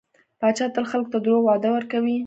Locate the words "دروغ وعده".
1.23-1.69